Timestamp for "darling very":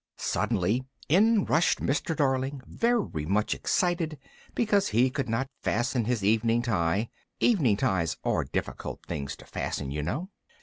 2.15-3.23